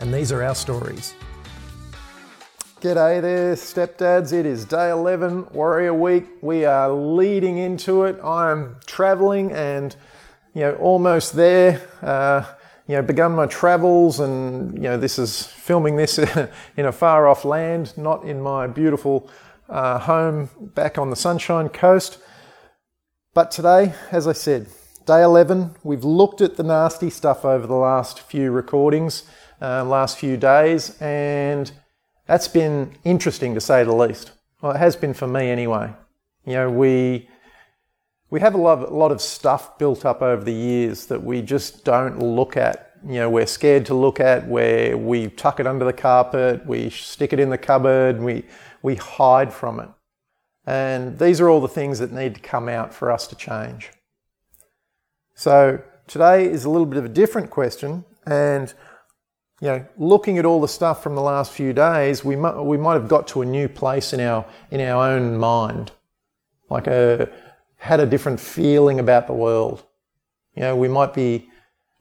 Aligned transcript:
and 0.00 0.12
these 0.12 0.32
are 0.32 0.42
our 0.42 0.54
stories. 0.54 1.14
G'day 2.80 3.22
there, 3.22 3.54
stepdads. 3.54 4.32
It 4.32 4.44
is 4.44 4.64
day 4.64 4.90
11, 4.90 5.46
Warrior 5.52 5.94
Week. 5.94 6.26
We 6.42 6.64
are 6.64 6.90
leading 6.90 7.56
into 7.58 8.04
it. 8.04 8.22
I'm 8.22 8.76
traveling 8.86 9.52
and, 9.52 9.96
you 10.52 10.62
know, 10.62 10.74
almost 10.74 11.34
there. 11.34 11.80
Uh, 12.02 12.44
you 12.86 12.96
know, 12.96 13.02
begun 13.02 13.32
my 13.32 13.46
travels, 13.46 14.20
and 14.20 14.74
you 14.74 14.82
know, 14.82 14.98
this 14.98 15.18
is 15.18 15.46
filming 15.46 15.96
this 15.96 16.18
in 16.76 16.84
a 16.84 16.92
far 16.92 17.26
off 17.26 17.44
land, 17.44 17.96
not 17.96 18.24
in 18.24 18.40
my 18.42 18.66
beautiful 18.66 19.30
uh, 19.70 19.98
home 19.98 20.50
back 20.74 20.98
on 20.98 21.08
the 21.08 21.16
Sunshine 21.16 21.70
Coast. 21.70 22.18
But 23.32 23.50
today, 23.50 23.94
as 24.10 24.28
I 24.28 24.32
said, 24.32 24.66
day 25.06 25.22
11, 25.22 25.76
we've 25.82 26.04
looked 26.04 26.40
at 26.40 26.56
the 26.56 26.62
nasty 26.62 27.08
stuff 27.08 27.44
over 27.44 27.66
the 27.66 27.74
last 27.74 28.20
few 28.20 28.50
recordings, 28.50 29.24
uh, 29.60 29.84
last 29.84 30.18
few 30.18 30.36
days, 30.36 31.00
and 31.00 31.70
that's 32.26 32.48
been 32.48 32.92
interesting 33.04 33.54
to 33.54 33.60
say 33.60 33.84
the 33.84 33.94
least. 33.94 34.32
Well, 34.60 34.72
it 34.72 34.78
has 34.78 34.96
been 34.96 35.14
for 35.14 35.26
me 35.26 35.50
anyway. 35.50 35.92
You 36.46 36.54
know, 36.54 36.70
we 36.70 37.28
we 38.30 38.40
have 38.40 38.54
a 38.54 38.58
lot, 38.58 38.78
a 38.78 38.94
lot 38.94 39.12
of 39.12 39.20
stuff 39.20 39.78
built 39.78 40.04
up 40.04 40.20
over 40.20 40.42
the 40.42 40.52
years 40.52 41.06
that 41.06 41.22
we 41.22 41.40
just 41.40 41.84
don't 41.84 42.18
look 42.18 42.56
at. 42.56 42.92
You 43.06 43.14
know, 43.20 43.30
we're 43.30 43.46
scared 43.46 43.86
to 43.86 43.94
look 43.94 44.18
at, 44.18 44.48
where 44.48 44.96
we 44.96 45.28
tuck 45.28 45.60
it 45.60 45.66
under 45.66 45.84
the 45.84 45.92
carpet, 45.92 46.66
we 46.66 46.90
stick 46.90 47.32
it 47.32 47.38
in 47.38 47.50
the 47.50 47.58
cupboard, 47.58 48.20
we, 48.20 48.44
we 48.82 48.96
hide 48.96 49.52
from 49.52 49.78
it. 49.78 49.88
And 50.66 51.18
these 51.18 51.40
are 51.40 51.48
all 51.48 51.60
the 51.60 51.68
things 51.68 51.98
that 51.98 52.10
need 52.10 52.34
to 52.34 52.40
come 52.40 52.68
out 52.68 52.92
for 52.94 53.12
us 53.12 53.28
to 53.28 53.36
change. 53.36 53.92
So 55.34 55.82
today 56.06 56.44
is 56.46 56.64
a 56.64 56.70
little 56.70 56.86
bit 56.86 56.98
of 56.98 57.04
a 57.04 57.10
different 57.10 57.50
question, 57.50 58.04
and 58.26 58.72
you 59.64 59.70
know, 59.70 59.86
looking 59.96 60.36
at 60.36 60.44
all 60.44 60.60
the 60.60 60.68
stuff 60.68 61.02
from 61.02 61.14
the 61.14 61.22
last 61.22 61.50
few 61.50 61.72
days, 61.72 62.22
we 62.22 62.36
might, 62.36 62.60
we 62.60 62.76
might 62.76 62.92
have 62.92 63.08
got 63.08 63.26
to 63.28 63.40
a 63.40 63.46
new 63.46 63.66
place 63.66 64.12
in 64.12 64.20
our 64.20 64.44
in 64.70 64.78
our 64.78 65.08
own 65.08 65.38
mind, 65.38 65.90
like 66.68 66.86
a 66.86 67.30
had 67.76 67.98
a 67.98 68.04
different 68.04 68.38
feeling 68.38 69.00
about 69.00 69.26
the 69.26 69.32
world. 69.32 69.82
You 70.54 70.64
know, 70.64 70.76
we 70.76 70.86
might 70.86 71.14
be 71.14 71.48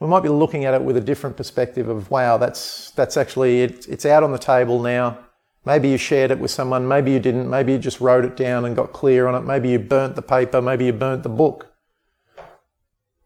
we 0.00 0.08
might 0.08 0.24
be 0.24 0.28
looking 0.28 0.64
at 0.64 0.74
it 0.74 0.82
with 0.82 0.96
a 0.96 1.00
different 1.00 1.36
perspective 1.36 1.88
of 1.88 2.10
wow, 2.10 2.36
that's 2.36 2.90
that's 2.96 3.16
actually 3.16 3.62
it, 3.62 3.86
it's 3.88 4.06
out 4.06 4.24
on 4.24 4.32
the 4.32 4.38
table 4.38 4.82
now. 4.82 5.20
Maybe 5.64 5.88
you 5.88 5.98
shared 5.98 6.32
it 6.32 6.40
with 6.40 6.50
someone, 6.50 6.88
maybe 6.88 7.12
you 7.12 7.20
didn't, 7.20 7.48
maybe 7.48 7.70
you 7.70 7.78
just 7.78 8.00
wrote 8.00 8.24
it 8.24 8.36
down 8.36 8.64
and 8.64 8.74
got 8.74 8.92
clear 8.92 9.28
on 9.28 9.36
it, 9.36 9.46
maybe 9.46 9.68
you 9.68 9.78
burnt 9.78 10.16
the 10.16 10.22
paper, 10.22 10.60
maybe 10.60 10.86
you 10.86 10.92
burnt 10.92 11.22
the 11.22 11.28
book. 11.28 11.72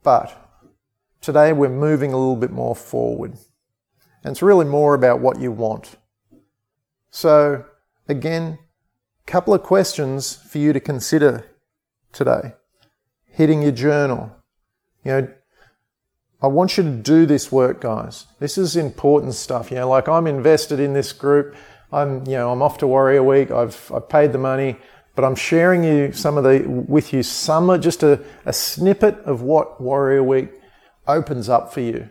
But 0.03 0.37
today 1.23 1.55
we're 1.55 1.71
moving 1.71 2.12
a 2.12 2.19
little 2.19 2.37
bit 2.37 2.50
more 2.53 2.77
forward. 2.77 3.39
And 4.22 4.33
it's 4.33 4.42
really 4.42 4.64
more 4.64 4.95
about 4.95 5.20
what 5.20 5.41
you 5.41 5.53
want. 5.53 5.97
So 7.10 7.65
again, 8.09 8.59
a 9.27 9.31
couple 9.31 9.54
of 9.54 9.62
questions 9.62 10.34
for 10.34 10.59
you 10.59 10.72
to 10.72 10.81
consider 10.81 11.47
today. 12.12 12.54
Hitting 13.25 13.62
your 13.62 13.72
journal. 13.72 14.34
You 15.04 15.12
know, 15.12 15.28
I 16.43 16.49
want 16.49 16.77
you 16.77 16.84
to 16.84 16.91
do 16.91 17.27
this 17.27 17.50
work, 17.50 17.81
guys. 17.81 18.27
This 18.41 18.59
is 18.59 18.77
important 18.77 19.34
stuff. 19.34 19.71
You 19.71 19.77
know, 19.77 19.88
like 19.88 20.09
I'm 20.09 20.27
invested 20.27 20.81
in 20.81 20.93
this 20.93 21.12
group. 21.12 21.54
I'm, 21.93 22.27
you 22.27 22.33
know, 22.33 22.50
I'm 22.50 22.62
off 22.62 22.78
to 22.78 22.87
Warrior 22.87 23.22
Week. 23.22 23.50
I've, 23.50 23.91
I've 23.94 24.09
paid 24.09 24.33
the 24.33 24.38
money, 24.38 24.77
but 25.15 25.25
I'm 25.25 25.37
sharing 25.37 25.84
you 25.84 26.12
some 26.12 26.37
of 26.37 26.44
the, 26.44 26.65
with 26.66 27.12
you 27.12 27.22
some, 27.22 27.81
just 27.81 28.03
a, 28.03 28.22
a 28.44 28.53
snippet 28.53 29.19
of 29.21 29.43
what 29.43 29.81
Warrior 29.81 30.22
Week 30.22 30.50
opens 31.06 31.48
up 31.48 31.72
for 31.72 31.81
you. 31.81 32.09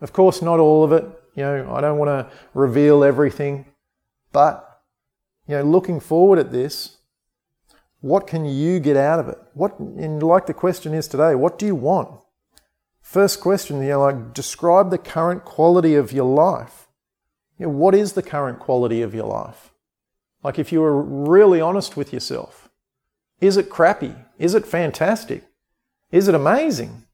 Of 0.00 0.12
course, 0.12 0.42
not 0.42 0.60
all 0.60 0.84
of 0.84 0.92
it. 0.92 1.04
You 1.34 1.42
know, 1.44 1.74
I 1.74 1.80
don't 1.80 1.98
want 1.98 2.08
to 2.08 2.36
reveal 2.54 3.04
everything, 3.04 3.66
but, 4.32 4.82
you 5.46 5.56
know, 5.56 5.62
looking 5.62 6.00
forward 6.00 6.38
at 6.38 6.50
this, 6.50 6.96
what 8.00 8.26
can 8.26 8.44
you 8.44 8.80
get 8.80 8.96
out 8.96 9.20
of 9.20 9.28
it? 9.28 9.38
What, 9.54 9.78
and 9.78 10.22
like 10.22 10.46
the 10.46 10.54
question 10.54 10.94
is 10.94 11.08
today, 11.08 11.34
what 11.34 11.58
do 11.58 11.66
you 11.66 11.74
want? 11.74 12.20
First 13.00 13.40
question, 13.40 13.80
you 13.82 13.88
know, 13.88 14.00
like 14.02 14.34
describe 14.34 14.90
the 14.90 14.98
current 14.98 15.44
quality 15.44 15.94
of 15.94 16.12
your 16.12 16.26
life. 16.26 16.88
You 17.58 17.66
know, 17.66 17.72
what 17.72 17.94
is 17.94 18.12
the 18.12 18.22
current 18.22 18.58
quality 18.60 19.02
of 19.02 19.14
your 19.14 19.26
life? 19.26 19.72
Like 20.44 20.58
if 20.58 20.72
you 20.72 20.80
were 20.80 21.02
really 21.02 21.60
honest 21.60 21.96
with 21.96 22.12
yourself, 22.12 22.68
is 23.40 23.56
it 23.56 23.70
crappy? 23.70 24.14
Is 24.38 24.54
it 24.54 24.66
fantastic? 24.66 25.44
Is 26.10 26.28
it 26.28 26.34
amazing? 26.34 27.04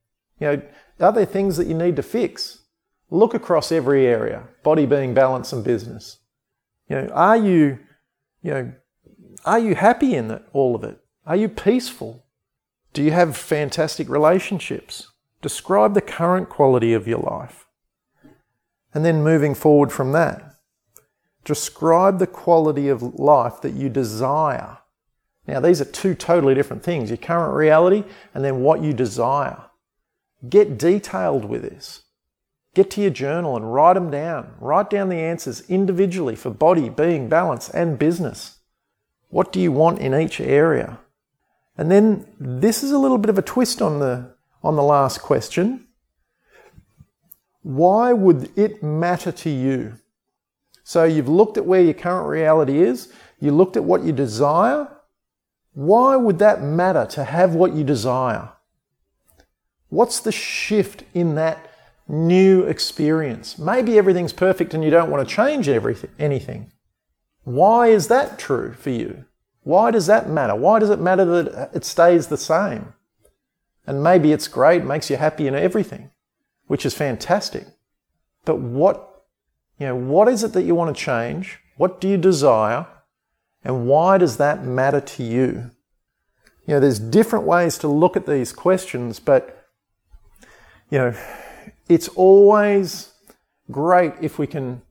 You 0.41 0.47
know, 0.47 0.63
are 1.01 1.13
there 1.13 1.27
things 1.27 1.57
that 1.57 1.67
you 1.67 1.75
need 1.75 1.97
to 1.97 2.03
fix? 2.03 2.61
Look 3.11 3.35
across 3.35 3.71
every 3.71 4.07
area, 4.07 4.49
body 4.63 4.87
being 4.87 5.15
balance 5.15 5.53
and 5.53 5.63
business. 5.63 6.19
You 6.89 7.03
know, 7.03 7.09
are 7.09 7.37
you, 7.37 7.79
you 8.43 8.51
know, 8.51 8.73
are 9.45 9.59
you 9.59 9.75
happy 9.75 10.15
in 10.15 10.31
it, 10.31 10.43
all 10.53 10.75
of 10.75 10.85
it? 10.85 10.99
Are 11.27 11.37
you 11.37 11.49
peaceful? 11.49 12.25
Do 12.93 13.03
you 13.03 13.11
have 13.11 13.37
fantastic 13.37 14.09
relationships? 14.09 15.11
Describe 15.43 15.95
the 15.95 16.01
current 16.01 16.49
quality 16.49 16.93
of 16.93 17.07
your 17.07 17.19
life. 17.19 17.67
And 18.95 19.05
then 19.05 19.25
moving 19.25 19.55
forward 19.55 19.93
from 19.93 20.13
that, 20.13 20.55
describe 21.45 22.19
the 22.19 22.27
quality 22.27 22.89
of 22.89 23.03
life 23.03 23.61
that 23.63 23.75
you 23.75 23.89
desire. 23.89 24.79
Now, 25.47 25.61
these 25.61 25.81
are 25.81 25.87
two 25.87 26.15
totally 26.15 26.55
different 26.55 26.83
things 26.83 27.11
your 27.11 27.17
current 27.19 27.55
reality 27.55 28.05
and 28.33 28.45
then 28.45 28.61
what 28.61 28.83
you 28.83 28.93
desire. 28.93 29.65
Get 30.49 30.79
detailed 30.79 31.45
with 31.45 31.63
this. 31.63 32.03
Get 32.75 32.91
to 32.93 33.01
your 33.01 33.11
journal 33.11 33.57
and 33.57 33.73
write 33.73 33.95
them 33.95 34.11
down. 34.11 34.55
Write 34.59 34.91
down 34.91 35.09
the 35.09 35.17
answers 35.17 35.69
individually 35.71 36.35
for 36.35 36.51
body, 36.51 36.89
being, 36.89 37.29
balance, 37.29 37.71
and 37.71 37.99
business. 37.99 38.59
What 39.29 39.53
do 39.53 39.61
you 39.61 39.71
want 39.73 40.01
in 40.01 40.15
each 40.15 40.41
area? 40.41 40.99
And 41.77 41.91
then 41.91 42.27
this 42.39 42.83
is 42.83 42.91
a 42.91 42.99
little 42.99 43.19
bit 43.19 43.31
of 43.31 43.39
a 43.39 43.43
twist 43.43 43.81
on 43.81 44.01
the, 44.01 44.35
on 44.63 44.77
the 44.77 44.83
last 44.83 45.23
question. 45.23 45.87
Why 47.63 48.13
would 48.13 48.51
it 48.59 48.83
matter 48.83 49.33
to 49.33 49.51
you? 49.51 49.95
So 50.83 51.05
you've 51.05 51.29
looked 51.29 51.57
at 51.57 51.65
where 51.65 51.81
your 51.81 51.95
current 51.95 52.29
reality 52.29 52.83
is, 52.83 53.13
you 53.41 53.53
looked 53.53 53.77
at 53.77 53.85
what 53.85 54.03
you 54.03 54.13
desire. 54.13 54.89
Why 55.73 56.15
would 56.17 56.39
that 56.41 56.63
matter 56.63 57.07
to 57.07 57.25
have 57.25 57.55
what 57.55 57.73
you 57.73 57.83
desire? 57.83 58.51
What's 59.89 60.21
the 60.21 60.33
shift 60.33 61.05
in 61.15 61.35
that 61.37 61.71
new 62.09 62.63
experience? 62.65 63.59
Maybe 63.59 63.99
everything's 63.99 64.33
perfect 64.33 64.75
and 64.75 64.85
you 64.85 64.91
don't 64.91 65.11
want 65.11 65.27
to 65.27 65.35
change 65.35 65.69
everything, 65.69 66.11
anything. 66.19 66.73
Why 67.45 67.89
is 67.89 68.09
that 68.09 68.39
true 68.39 68.73
for 68.73 68.91
you? 68.91 69.25
Why 69.63 69.91
does 69.91 70.07
that 70.07 70.29
matter? 70.29 70.55
Why 70.55 70.79
does 70.79 70.91
it 70.91 71.01
matter 71.01 71.25
that 71.25 71.71
it 71.75 71.85
stays 71.85 72.27
the 72.27 72.37
same? 72.37 72.95
And 73.87 74.03
maybe 74.03 74.33
it's 74.33 74.49
great, 74.49 74.85
makes 74.85 75.11
you 75.11 75.17
happy 75.17 75.47
in 75.47 75.55
everything, 75.55 76.11
which 76.67 76.87
is 76.87 76.95
fantastic. 76.95 77.67
But 78.45 78.59
what, 78.59 79.25
you 79.79 79.87
know, 79.87 79.97
what 79.97 80.29
is 80.29 80.43
it 80.45 80.53
that 80.53 80.65
you 80.65 80.75
want 80.75 80.95
to 80.95 81.03
change? 81.03 81.59
What 81.77 82.01
do 82.01 82.09
you 82.09 82.17
desire? 82.17 82.87
And 83.63 83.87
why 83.87 84.19
does 84.19 84.37
that 84.37 84.65
matter 84.65 85.01
to 85.01 85.23
you? 85.23 85.71
You 86.67 86.75
know, 86.75 86.81
there's 86.81 86.99
different 86.99 87.47
ways 87.47 87.77
to 87.79 87.89
look 87.89 88.17
at 88.17 88.27
these 88.27 88.53
questions, 88.53 89.21
but, 89.21 89.67
you 90.91 90.99
know, 90.99 91.15
it's 91.89 92.09
always 92.09 93.13
great 93.71 94.13
if 94.21 94.39
we 94.39 94.47
can 94.47 94.83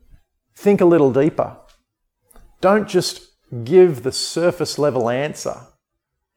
think 0.55 0.81
a 0.81 0.85
little 0.85 1.11
deeper. 1.11 1.57
Don't 2.61 2.87
just 2.87 3.29
give 3.63 4.03
the 4.03 4.11
surface 4.11 4.79
level 4.79 5.09
answer. 5.09 5.61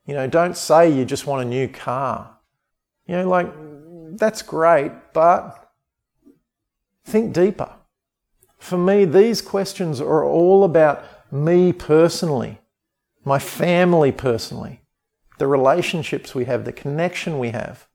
You 0.06 0.14
know, 0.14 0.26
don't 0.26 0.56
say 0.56 0.90
you 0.90 1.04
just 1.04 1.26
want 1.26 1.42
a 1.42 1.48
new 1.48 1.68
car. 1.68 2.38
You 3.06 3.16
know, 3.16 3.28
like, 3.28 3.52
that's 4.18 4.42
great, 4.42 4.92
but 5.12 5.72
think 7.04 7.32
deeper. 7.32 7.70
For 8.58 8.78
me, 8.78 9.04
these 9.04 9.42
questions 9.42 10.00
are 10.00 10.24
all 10.24 10.64
about 10.64 11.04
me 11.32 11.72
personally, 11.72 12.60
my 13.24 13.38
family 13.38 14.12
personally, 14.12 14.80
the 15.38 15.46
relationships 15.46 16.34
we 16.34 16.44
have, 16.46 16.64
the 16.64 16.72
connection 16.72 17.38
we 17.38 17.50
have. 17.50 17.86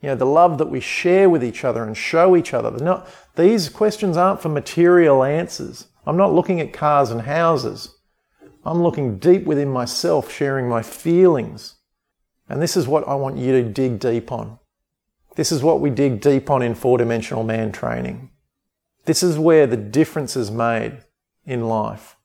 You 0.00 0.08
know, 0.08 0.14
the 0.14 0.24
love 0.24 0.58
that 0.58 0.70
we 0.70 0.80
share 0.80 1.28
with 1.28 1.44
each 1.44 1.64
other 1.64 1.84
and 1.84 1.96
show 1.96 2.36
each 2.36 2.54
other. 2.54 2.70
Not, 2.82 3.06
these 3.36 3.68
questions 3.68 4.16
aren't 4.16 4.40
for 4.40 4.48
material 4.48 5.22
answers. 5.22 5.88
I'm 6.06 6.16
not 6.16 6.32
looking 6.32 6.60
at 6.60 6.72
cars 6.72 7.10
and 7.10 7.22
houses. 7.22 7.96
I'm 8.64 8.82
looking 8.82 9.18
deep 9.18 9.44
within 9.44 9.68
myself, 9.68 10.32
sharing 10.32 10.68
my 10.68 10.82
feelings. 10.82 11.76
And 12.48 12.60
this 12.60 12.76
is 12.76 12.88
what 12.88 13.06
I 13.06 13.14
want 13.14 13.36
you 13.36 13.52
to 13.52 13.68
dig 13.68 13.98
deep 13.98 14.32
on. 14.32 14.58
This 15.36 15.52
is 15.52 15.62
what 15.62 15.80
we 15.80 15.90
dig 15.90 16.20
deep 16.20 16.50
on 16.50 16.62
in 16.62 16.74
four 16.74 16.98
dimensional 16.98 17.44
man 17.44 17.70
training. 17.70 18.30
This 19.04 19.22
is 19.22 19.38
where 19.38 19.66
the 19.66 19.76
difference 19.76 20.36
is 20.36 20.50
made 20.50 20.98
in 21.44 21.68
life. 21.68 22.16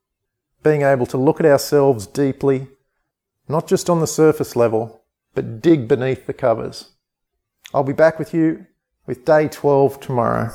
Being 0.64 0.82
able 0.82 1.06
to 1.08 1.18
look 1.18 1.40
at 1.40 1.46
ourselves 1.46 2.08
deeply, 2.08 2.68
not 3.48 3.68
just 3.68 3.90
on 3.90 4.00
the 4.00 4.08
surface 4.08 4.56
level, 4.56 5.04
but 5.34 5.62
dig 5.62 5.88
beneath 5.88 6.26
the 6.26 6.34
covers. 6.34 6.95
I'll 7.76 7.84
be 7.84 7.92
back 7.92 8.18
with 8.18 8.34
you 8.34 8.66
with 9.06 9.26
day 9.26 9.50
12 9.50 10.00
tomorrow. 10.00 10.50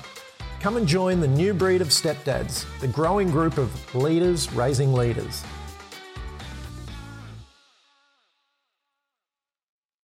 Come 0.59 0.77
and 0.77 0.87
join 0.87 1.19
the 1.19 1.27
new 1.27 1.53
breed 1.53 1.81
of 1.81 1.89
stepdads, 1.89 2.65
the 2.79 2.87
growing 2.87 3.29
group 3.29 3.59
of 3.59 3.93
leaders 3.93 4.51
raising 4.53 4.91
leaders. 4.91 5.43